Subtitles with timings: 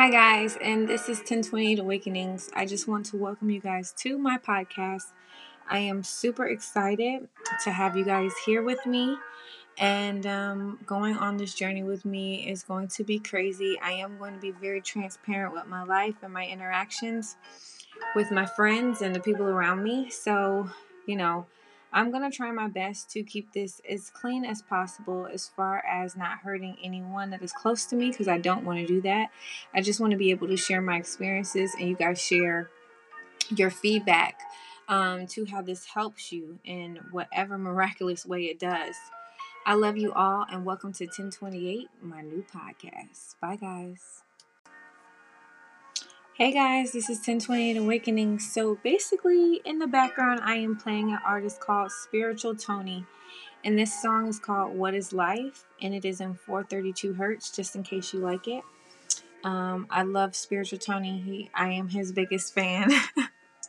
[0.00, 2.48] Hi, guys, and this is 1028 Awakenings.
[2.54, 5.12] I just want to welcome you guys to my podcast.
[5.68, 7.28] I am super excited
[7.64, 9.18] to have you guys here with me,
[9.76, 13.78] and um, going on this journey with me is going to be crazy.
[13.84, 17.36] I am going to be very transparent with my life and my interactions
[18.16, 20.08] with my friends and the people around me.
[20.08, 20.70] So,
[21.04, 21.44] you know,
[21.92, 25.84] I'm going to try my best to keep this as clean as possible as far
[25.84, 29.00] as not hurting anyone that is close to me because I don't want to do
[29.02, 29.30] that.
[29.74, 32.70] I just want to be able to share my experiences and you guys share
[33.56, 34.40] your feedback
[34.88, 38.94] um, to how this helps you in whatever miraculous way it does.
[39.66, 43.34] I love you all and welcome to 1028, my new podcast.
[43.40, 44.22] Bye, guys.
[46.40, 48.38] Hey guys, this is 1028 Awakening.
[48.38, 53.04] So basically, in the background, I am playing an artist called Spiritual Tony.
[53.62, 55.66] And this song is called What is Life?
[55.82, 58.64] And it is in 432 hertz, just in case you like it.
[59.44, 61.20] Um, I love Spiritual Tony.
[61.20, 62.90] He, I am his biggest fan.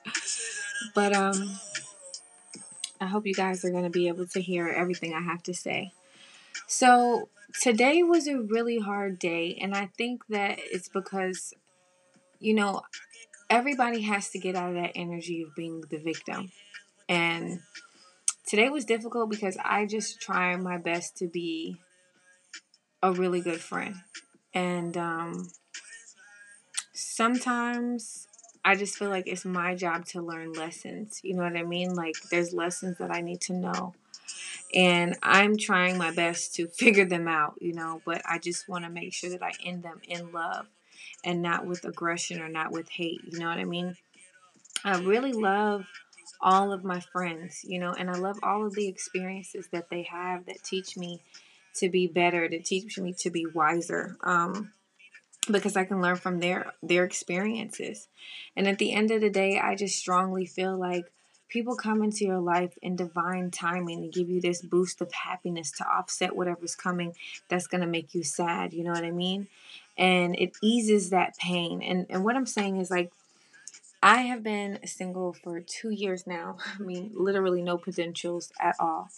[0.96, 1.58] but um,
[3.02, 5.53] I hope you guys are going to be able to hear everything I have to
[5.53, 5.92] say.
[6.68, 7.28] So
[7.59, 11.53] today was a really hard day, and I think that it's because
[12.42, 12.81] you know,
[13.50, 16.52] everybody has to get out of that energy of being the victim.
[17.08, 17.59] And
[18.47, 21.78] today was difficult because I just try my best to be
[23.03, 23.95] a really good friend.
[24.53, 25.50] And um,
[26.94, 28.28] sometimes
[28.66, 31.22] I just feel like it's my job to learn lessons.
[31.23, 31.94] You know what I mean?
[31.95, 33.94] Like there's lessons that I need to know.
[34.73, 38.86] And I'm trying my best to figure them out, you know, but I just want
[38.86, 40.66] to make sure that I end them in love
[41.24, 43.22] and not with aggression or not with hate.
[43.30, 43.96] You know what I mean?
[44.84, 45.86] I really love
[46.42, 50.04] all of my friends, you know, and I love all of the experiences that they
[50.04, 51.22] have that teach me
[51.76, 54.18] to be better, to teach me to be wiser.
[54.24, 54.74] Um,
[55.50, 58.08] because I can learn from their their experiences.
[58.56, 61.06] And at the end of the day, I just strongly feel like
[61.50, 65.72] people come into your life in divine timing to give you this boost of happiness
[65.72, 67.14] to offset whatever's coming
[67.50, 69.48] that's going to make you sad, you know what I mean?
[70.01, 71.81] And it eases that pain.
[71.81, 73.13] And and what I'm saying is like
[74.03, 76.57] I have been single for two years now.
[76.79, 79.09] I mean, literally no potentials at all.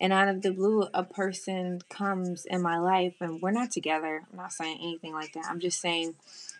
[0.00, 4.22] And out of the blue, a person comes in my life, and we're not together.
[4.30, 5.46] I'm not saying anything like that.
[5.48, 6.14] I'm just saying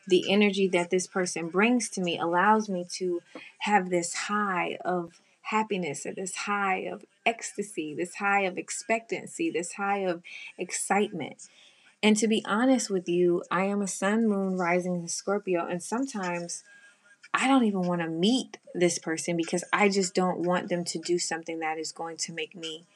[0.09, 3.23] the energy that this person brings to me allows me to
[3.61, 9.75] have this high of happiness, or this high of ecstasy, this high of expectancy, this
[9.75, 10.23] high of
[10.59, 11.49] excitement.
[12.03, 15.83] And to be honest with you, I am a sun, moon, rising in Scorpio, and
[15.83, 16.65] sometimes
[17.35, 20.99] I don't even want to meet this person because I just don't want them to
[20.99, 22.87] do something that is going to make me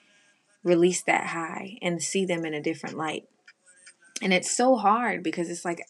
[0.63, 3.29] release that high and see them in a different light.
[4.23, 5.81] And it's so hard because it's like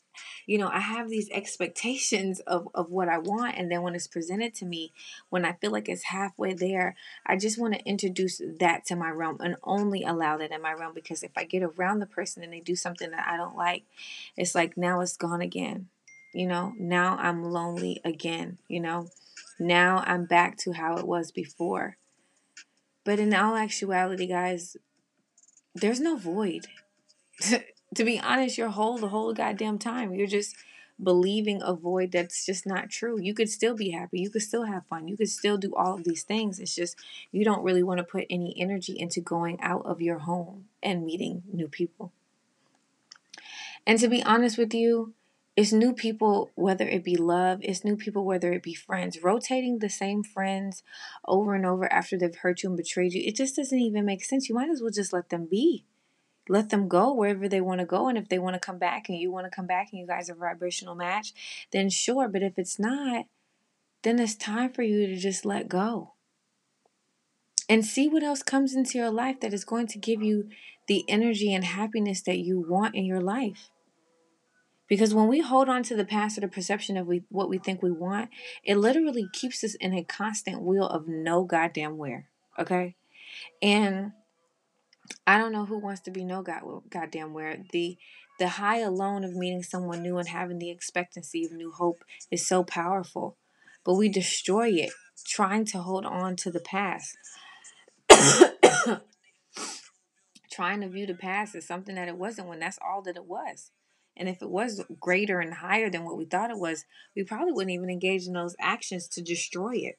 [0.47, 3.57] you know, I have these expectations of, of what I want.
[3.57, 4.93] And then when it's presented to me,
[5.31, 6.97] when I feel like it's halfway there,
[7.27, 10.73] I just want to introduce that to my realm and only allow that in my
[10.73, 10.93] realm.
[10.95, 13.85] Because if I get around the person and they do something that I don't like,
[14.37, 15.89] it's like now it's gone again.
[16.33, 18.59] You know, now I'm lonely again.
[18.69, 19.09] You know,
[19.59, 21.97] now I'm back to how it was before.
[23.05, 24.77] But in all actuality, guys,
[25.75, 26.67] there's no void.
[27.95, 30.15] to be honest, your whole the whole goddamn time.
[30.15, 30.57] You're just
[31.03, 33.21] believing a void that's just not true.
[33.21, 34.21] You could still be happy.
[34.21, 35.09] You could still have fun.
[35.09, 36.61] You could still do all of these things.
[36.61, 36.97] It's just
[37.33, 41.05] you don't really want to put any energy into going out of your home and
[41.05, 42.13] meeting new people.
[43.87, 45.15] And to be honest with you,
[45.57, 49.23] it's new people, whether it be love, it's new people, whether it be friends.
[49.23, 50.83] Rotating the same friends
[51.29, 54.25] over and over after they've hurt you and betrayed you, it just doesn't even make
[54.25, 54.49] sense.
[54.49, 55.85] You might as well just let them be
[56.49, 58.09] let them go wherever they want to go.
[58.09, 60.07] And if they want to come back and you want to come back and you
[60.07, 61.33] guys are a vibrational match,
[61.73, 62.29] then sure.
[62.29, 63.27] But if it's not,
[64.03, 66.13] then it's time for you to just let go.
[67.69, 70.51] And see what else comes into your life that is going to give you
[70.87, 73.71] the energy and happiness that you want in your life.
[74.87, 77.57] Because when we hold on to the past or the perception of we, what we
[77.57, 78.29] think we want,
[78.63, 82.29] it literally keeps us in a constant wheel of no goddamn where.
[82.59, 82.97] Okay?
[83.63, 84.13] And
[85.27, 87.97] I don't know who wants to be no god goddamn where the
[88.39, 92.47] the high alone of meeting someone new and having the expectancy of new hope is
[92.47, 93.37] so powerful,
[93.85, 94.91] but we destroy it
[95.27, 97.17] trying to hold on to the past.
[100.51, 103.25] trying to view the past as something that it wasn't when that's all that it
[103.25, 103.71] was.
[104.17, 106.85] And if it was greater and higher than what we thought it was,
[107.17, 109.97] we probably wouldn't even engage in those actions to destroy it.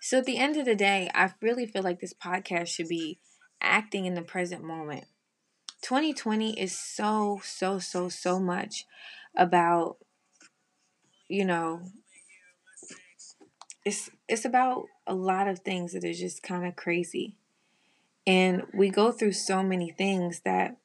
[0.00, 3.18] So at the end of the day, I really feel like this podcast should be
[3.60, 5.04] acting in the present moment.
[5.82, 8.84] 2020 is so, so, so, so much
[9.36, 9.98] about,
[11.28, 11.80] you know,
[13.84, 17.36] it's it's about a lot of things that are just kind of crazy.
[18.26, 20.76] And we go through so many things that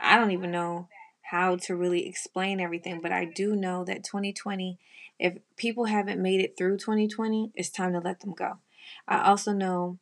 [0.00, 0.88] I don't even know
[1.20, 4.78] how to really explain everything, but I do know that 2020,
[5.18, 8.58] if people haven't made it through 2020, it's time to let them go.
[9.06, 9.98] I also know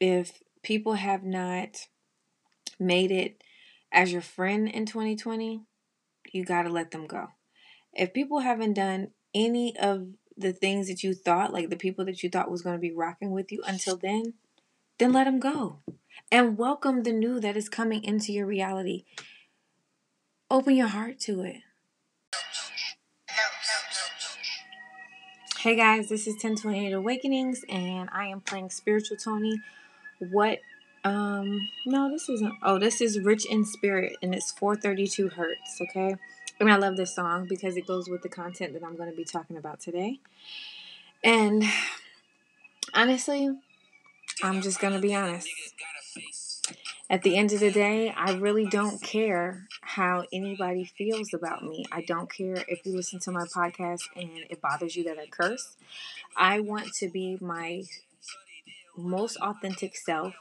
[0.00, 1.88] if people have not
[2.78, 3.42] made it
[3.92, 5.62] as your friend in 2020,
[6.32, 7.28] you got to let them go.
[7.92, 12.22] If people haven't done any of the things that you thought, like the people that
[12.22, 14.34] you thought was going to be rocking with you until then,
[14.98, 15.78] then let them go.
[16.30, 19.04] And welcome the new that is coming into your reality.
[20.50, 21.58] Open your heart to it.
[25.60, 29.60] Hey guys, this is 1028 Awakenings, and I am playing Spiritual Tony.
[30.18, 30.58] What?
[31.04, 32.54] Um, no, this isn't.
[32.62, 35.80] Oh, this is Rich in Spirit, and it's 432 hertz.
[35.80, 36.16] Okay,
[36.60, 39.16] and I love this song because it goes with the content that I'm going to
[39.16, 40.18] be talking about today.
[41.22, 41.64] And
[42.94, 43.50] honestly,
[44.42, 45.48] I'm just going to be honest.
[47.10, 51.86] At the end of the day, I really don't care how anybody feels about me.
[51.90, 55.26] I don't care if you listen to my podcast and it bothers you that I
[55.26, 55.76] curse.
[56.36, 57.84] I want to be my
[58.98, 60.34] most authentic self.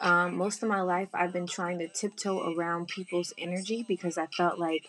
[0.00, 4.26] Um, most of my life, I've been trying to tiptoe around people's energy because I
[4.26, 4.88] felt like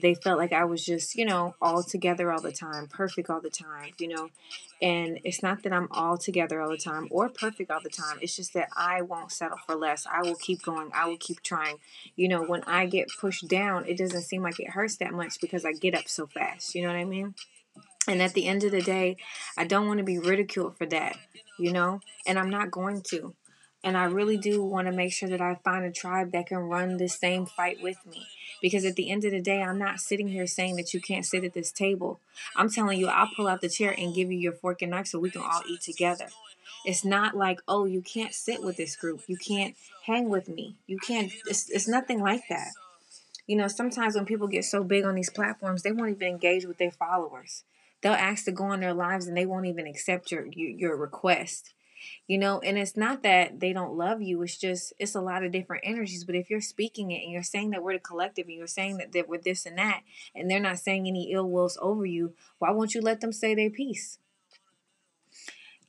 [0.00, 3.40] they felt like I was just, you know, all together all the time, perfect all
[3.40, 4.28] the time, you know.
[4.82, 8.18] And it's not that I'm all together all the time or perfect all the time.
[8.20, 10.06] It's just that I won't settle for less.
[10.06, 10.90] I will keep going.
[10.94, 11.78] I will keep trying.
[12.14, 15.40] You know, when I get pushed down, it doesn't seem like it hurts that much
[15.40, 16.74] because I get up so fast.
[16.74, 17.34] You know what I mean?
[18.08, 19.16] And at the end of the day,
[19.56, 21.16] I don't want to be ridiculed for that,
[21.58, 22.00] you know?
[22.26, 23.34] And I'm not going to.
[23.82, 26.58] And I really do want to make sure that I find a tribe that can
[26.58, 28.26] run this same fight with me.
[28.62, 31.26] Because at the end of the day, I'm not sitting here saying that you can't
[31.26, 32.20] sit at this table.
[32.56, 35.08] I'm telling you, I'll pull out the chair and give you your fork and knife
[35.08, 36.28] so we can all eat together.
[36.84, 39.22] It's not like, oh, you can't sit with this group.
[39.26, 40.76] You can't hang with me.
[40.86, 42.68] You can't, it's, it's nothing like that.
[43.46, 46.64] You know, sometimes when people get so big on these platforms, they won't even engage
[46.64, 47.64] with their followers.
[48.06, 50.96] They'll ask to go on their lives and they won't even accept your, your, your
[50.96, 51.74] request
[52.28, 52.60] you know?
[52.60, 55.82] And it's not that they don't love you it's just it's a lot of different
[55.84, 58.68] energies but if you're speaking it and you're saying that we're the collective and you're
[58.68, 60.02] saying that, that we're this and that
[60.36, 63.56] and they're not saying any ill wills over you why won't you let them say
[63.56, 64.18] their piece?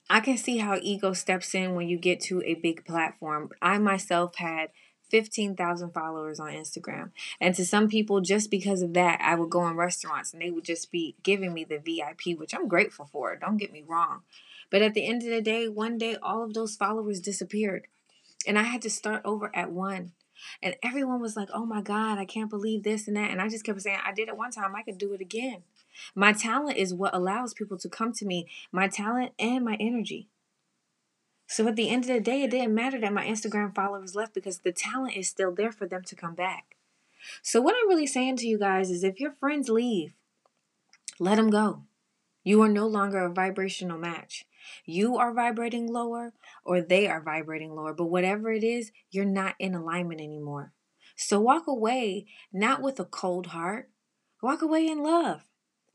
[0.09, 3.49] I can see how ego steps in when you get to a big platform.
[3.61, 4.69] I myself had
[5.09, 7.11] 15,000 followers on Instagram.
[7.39, 10.51] And to some people, just because of that, I would go in restaurants and they
[10.51, 13.35] would just be giving me the VIP, which I'm grateful for.
[13.35, 14.21] Don't get me wrong.
[14.69, 17.87] But at the end of the day, one day all of those followers disappeared.
[18.45, 20.11] And I had to start over at one.
[20.61, 23.31] And everyone was like, oh my God, I can't believe this and that.
[23.31, 25.63] And I just kept saying, I did it one time, I could do it again.
[26.13, 30.27] My talent is what allows people to come to me, my talent and my energy.
[31.47, 34.33] So at the end of the day, it didn't matter that my Instagram followers left
[34.33, 36.75] because the talent is still there for them to come back.
[37.41, 40.13] So, what I'm really saying to you guys is if your friends leave,
[41.19, 41.83] let them go.
[42.43, 44.45] You are no longer a vibrational match.
[44.85, 46.33] You are vibrating lower
[46.63, 50.73] or they are vibrating lower, but whatever it is, you're not in alignment anymore.
[51.15, 53.89] So walk away not with a cold heart,
[54.41, 55.43] walk away in love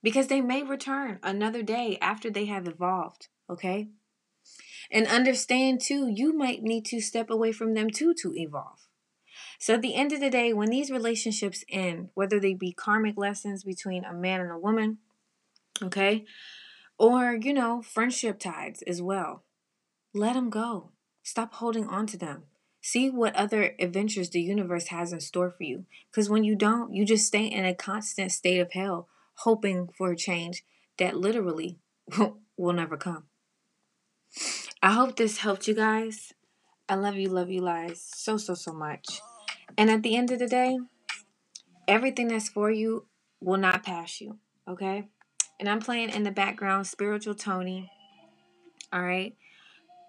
[0.02, 3.88] because they may return another day after they have evolved, okay?
[4.91, 8.87] And understand too, you might need to step away from them too to evolve.
[9.58, 13.17] So at the end of the day, when these relationships end, whether they be karmic
[13.17, 14.99] lessons between a man and a woman,
[15.82, 16.25] okay,
[16.99, 19.44] or, you know, friendship ties as well.
[20.15, 20.91] Let them go.
[21.22, 22.44] Stop holding on to them.
[22.81, 25.87] See what other adventures the universe has in store for you.
[26.11, 29.08] Because when you don't, you just stay in a constant state of hell,
[29.39, 30.65] hoping for a change
[30.99, 31.79] that literally
[32.56, 33.25] will never come.
[34.84, 36.32] I hope this helped you guys.
[36.89, 39.20] I love you, love you, lies so, so, so much.
[39.79, 40.79] And at the end of the day,
[41.86, 43.06] everything that's for you
[43.41, 45.08] will not pass you, okay?
[45.60, 47.93] And I'm playing in the background Spiritual Tony.
[48.93, 49.36] All right.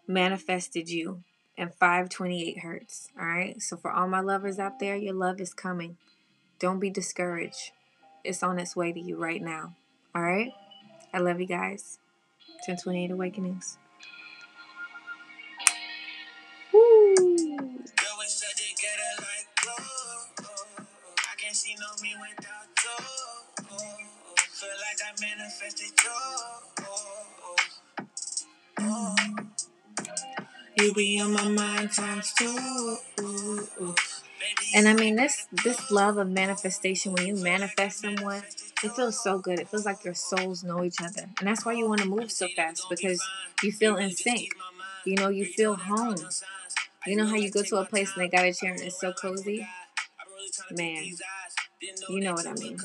[0.08, 1.24] Manifested you
[1.56, 3.10] and 528 hertz.
[3.20, 3.62] All right.
[3.62, 5.98] So for all my lovers out there, your love is coming.
[6.58, 7.72] Don't be discouraged.
[8.24, 9.76] It's on its way to you right now.
[10.16, 10.52] All right.
[11.14, 12.00] I love you guys.
[12.66, 13.78] 1028 Awakenings.
[24.50, 26.12] Feel like I manifested you.
[28.80, 29.16] Oh,
[30.80, 32.98] You be on my mind times two.
[33.22, 33.96] Ooh, ooh.
[34.40, 38.44] Baby, And I mean this this love of manifestation when you manifest someone,
[38.84, 39.60] it feels so good.
[39.60, 41.30] It feels like your souls know each other.
[41.40, 43.24] And that's why you want to move so fast because
[43.62, 44.50] you feel in sync.
[45.06, 46.18] You know, you feel home.
[47.08, 49.00] You know how you go to a place and they got a chair and it's
[49.00, 49.68] so cozy?
[50.72, 51.04] Man,
[52.10, 52.78] you know what I mean.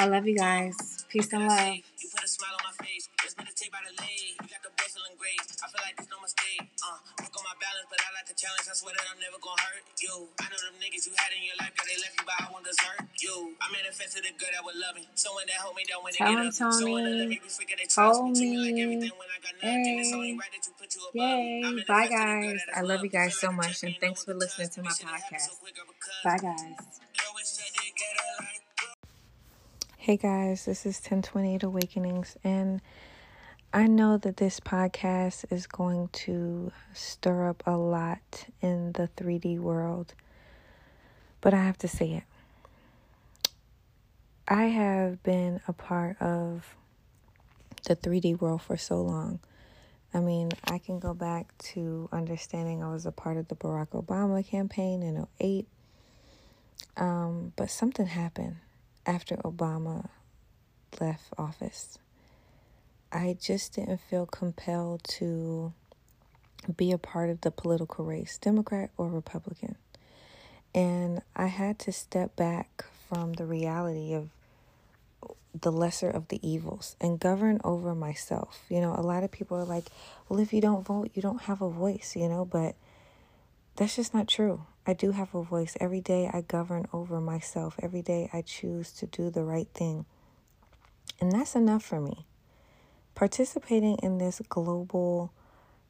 [0.00, 1.04] I love you guys.
[1.12, 1.76] Peace and love.
[2.00, 3.08] You put a smile on my face.
[3.20, 4.40] Just meditate by the lake.
[4.40, 4.72] You got the
[5.04, 5.36] feeling great.
[5.36, 6.64] I feel like there's no mistake.
[6.80, 8.64] Uh, work on my balance, but I like a challenge.
[8.64, 10.32] I swear that I'm never gonna hurt you.
[10.40, 12.44] I know them niggas you had in your life, girl, they left you, but I
[12.48, 13.52] won't desert you.
[13.60, 15.04] I manifested a girl that would love me.
[15.12, 16.52] Someone that hold me down when they get up.
[16.56, 18.32] Someone that let me be freaking they trust me.
[18.32, 20.00] Treat me like everything when I got nothing.
[20.00, 21.20] It's only right that you put you above.
[21.20, 21.84] Yay.
[21.84, 22.60] Bye, guys.
[22.72, 25.52] I love you guys so much, and thanks for listening to my podcast.
[26.24, 27.03] Bye, guys.
[30.04, 32.82] Hey guys, this is 1028 Awakenings, and
[33.72, 39.58] I know that this podcast is going to stir up a lot in the 3D
[39.58, 40.12] world,
[41.40, 42.24] but I have to say it.
[44.46, 46.76] I have been a part of
[47.84, 49.38] the 3D world for so long.
[50.12, 53.92] I mean, I can go back to understanding I was a part of the Barack
[53.92, 55.66] Obama campaign in 08.
[56.98, 58.56] Um, but something happened
[59.06, 60.08] after Obama
[61.00, 61.98] left office.
[63.12, 65.72] I just didn't feel compelled to
[66.76, 69.76] be a part of the political race, Democrat or Republican.
[70.74, 74.30] And I had to step back from the reality of
[75.58, 78.64] the lesser of the evils and govern over myself.
[78.68, 79.84] You know, a lot of people are like,
[80.28, 82.74] well, if you don't vote, you don't have a voice, you know, but
[83.76, 84.66] that's just not true.
[84.86, 85.76] I do have a voice.
[85.80, 87.76] Every day I govern over myself.
[87.82, 90.04] Every day I choose to do the right thing.
[91.20, 92.26] And that's enough for me.
[93.14, 95.32] Participating in this global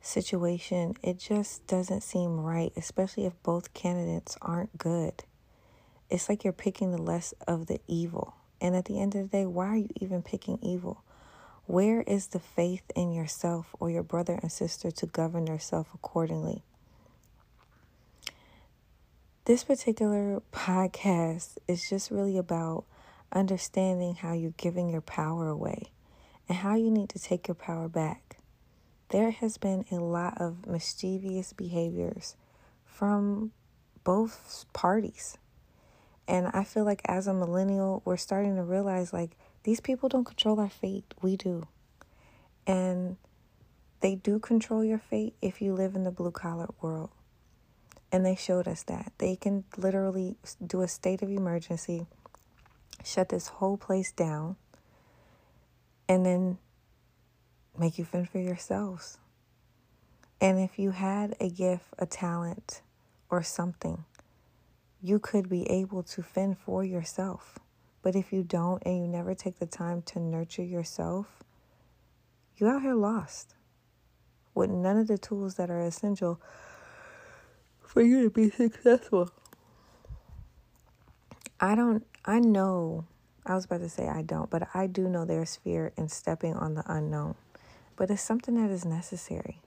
[0.01, 5.25] situation, it just doesn't seem right, especially if both candidates aren't good.
[6.09, 8.35] It's like you're picking the less of the evil.
[8.61, 11.03] And at the end of the day, why are you even picking evil?
[11.67, 16.63] Where is the faith in yourself or your brother and sister to govern yourself accordingly?
[19.47, 22.87] This particular podcast is just really about
[23.31, 25.91] understanding how you're giving your power away
[26.49, 28.39] and how you need to take your power back.
[29.11, 32.37] There has been a lot of mischievous behaviors
[32.87, 33.53] from
[34.03, 35.37] both parties.
[36.27, 40.25] And I feel like as a millennial, we're starting to realize like these people don't
[40.25, 41.13] control our fate.
[41.21, 41.69] We do.
[42.67, 43.19] And
[44.01, 47.11] they do control your fate if you live in the blue collar world.
[48.15, 49.11] And they showed us that.
[49.19, 52.07] They can literally do a state of emergency,
[53.03, 54.55] shut this whole place down,
[56.09, 56.59] and then
[57.77, 59.19] make you fend for yourselves.
[60.41, 62.83] And if you had a gift, a talent,
[63.31, 64.05] or something,
[65.03, 67.59] you could be able to fend for yourself.
[68.01, 71.43] But if you don't and you never take the time to nurture yourself,
[72.59, 73.57] you out here lost
[74.55, 76.41] with none of the tools that are essential
[77.95, 79.31] for you to be successful.
[81.61, 83.07] I don't, I know,
[83.47, 86.55] I was about to say I don't, but I do know there's fear in stepping
[86.55, 87.37] on the unknown.
[87.97, 89.61] But it's something that is necessary.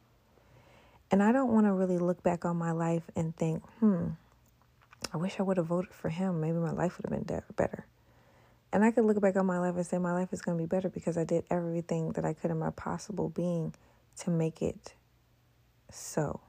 [1.09, 4.09] And I don't want to really look back on my life and think, hmm,
[5.13, 6.41] I wish I would have voted for him.
[6.41, 7.85] Maybe my life would have been better.
[8.73, 10.61] And I could look back on my life and say my life is going to
[10.61, 13.73] be better because I did everything that I could in my possible being
[14.17, 14.93] to make it
[15.89, 16.41] so.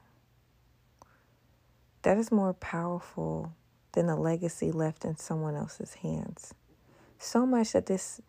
[2.03, 3.53] That is more powerful
[3.91, 6.53] than a legacy left in someone else's hands.
[7.17, 8.21] So much that this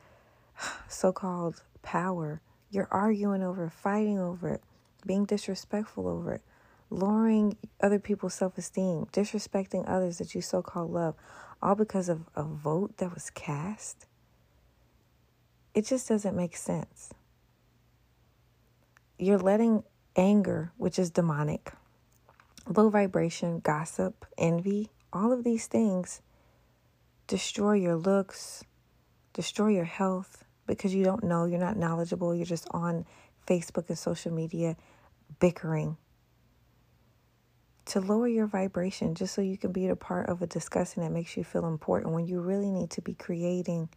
[0.89, 4.63] so called power, you're arguing over fighting over it,
[5.07, 6.43] being disrespectful over it,
[6.91, 11.15] lowering other people's self esteem, disrespecting others that you so called love,
[11.63, 14.07] all because of a vote that was cast.
[15.75, 17.13] It just doesn't make sense.
[19.19, 19.85] You're letting
[20.17, 21.73] anger, which is demonic,
[22.71, 26.23] low vibration, gossip, envy, all of these things
[27.27, 28.65] destroy your looks,
[29.33, 33.05] destroy your health because you don't know, you're not knowledgeable, you're just on
[33.47, 34.77] Facebook and social media
[35.39, 35.97] bickering.
[37.87, 41.11] To lower your vibration just so you can be a part of a discussion that
[41.11, 43.89] makes you feel important when you really need to be creating,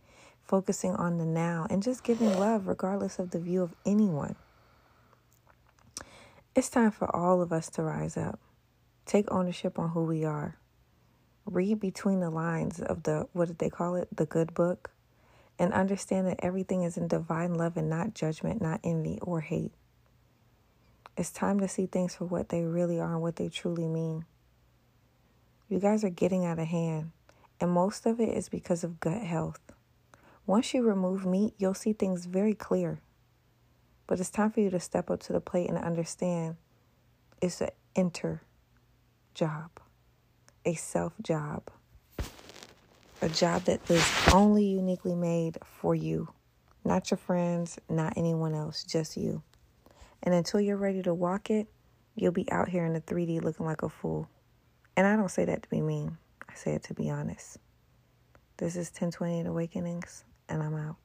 [0.42, 4.36] focusing on the now, and just giving love regardless of the view of anyone.
[6.56, 8.40] It's time for all of us to rise up.
[9.06, 10.58] Take ownership on who we are.
[11.46, 14.08] Read between the lines of the, what did they call it?
[14.16, 14.92] The good book.
[15.60, 19.72] And understand that everything is in divine love and not judgment, not envy or hate.
[21.16, 24.26] It's time to see things for what they really are and what they truly mean.
[25.70, 27.12] You guys are getting out of hand,
[27.60, 29.60] and most of it is because of gut health.
[30.48, 33.00] Once you remove meat, you'll see things very clear.
[34.08, 36.56] But it's time for you to step up to the plate and understand
[37.42, 38.42] it's an enter
[39.34, 39.70] job,
[40.66, 41.64] a self job,
[43.22, 46.30] a job that is only uniquely made for you,
[46.86, 49.42] not your friends, not anyone else, just you.
[50.22, 51.68] And until you're ready to walk it,
[52.16, 54.30] you'll be out here in the 3D looking like a fool.
[54.96, 56.18] And I don't say that to be mean,
[56.50, 57.58] I say it to be honest.
[58.58, 60.96] This is 1028 Awakenings, and I'm out.